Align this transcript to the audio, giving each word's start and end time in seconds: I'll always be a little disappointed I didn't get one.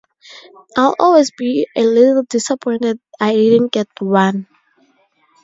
I'll 0.75 0.95
always 0.97 1.29
be 1.29 1.67
a 1.75 1.83
little 1.83 2.23
disappointed 2.23 2.99
I 3.19 3.33
didn't 3.35 3.71
get 3.71 3.87
one. 4.01 4.47